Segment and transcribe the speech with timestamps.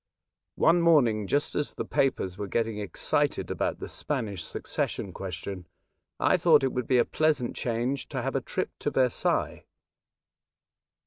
[0.57, 5.67] ^««4& One morning, just as the papers were getting excited about the Spanish succession question,
[6.19, 9.63] I thought it would be a pleasant change to have a trip to Versailles.